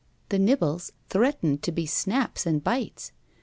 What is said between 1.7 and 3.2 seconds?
be snaps and bites.